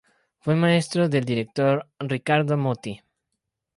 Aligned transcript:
Fue 0.39 0.55
maestro 0.55 1.09
del 1.09 1.25
director 1.25 1.87
Riccardo 1.99 2.57
Muti. 2.57 3.03